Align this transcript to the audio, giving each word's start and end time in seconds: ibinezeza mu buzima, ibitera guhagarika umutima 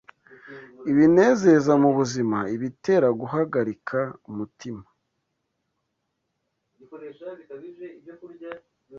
ibinezeza 0.91 1.71
mu 1.81 1.89
buzima, 1.97 2.37
ibitera 2.55 3.07
guhagarika 3.19 3.99
umutima 4.29 4.81